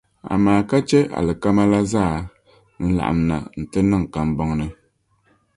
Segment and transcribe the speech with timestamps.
[0.33, 2.15] amaa ka chɛ alikama la zaa
[2.83, 4.67] n-laɣim na nti niŋ n kambɔŋ ni.